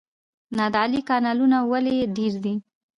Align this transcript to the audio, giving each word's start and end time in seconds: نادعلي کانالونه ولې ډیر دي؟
نادعلي 0.57 1.01
کانالونه 1.09 1.57
ولې 1.71 1.95
ډیر 2.15 2.33
دي؟ 2.43 2.53